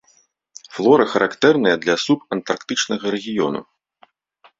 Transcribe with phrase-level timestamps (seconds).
[0.77, 3.61] Флора характэрная для субантарктычнага рэгіёну.